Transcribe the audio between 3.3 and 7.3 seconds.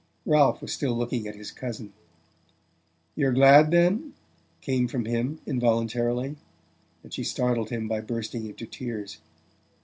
glad, then?" came from him involuntarily; and she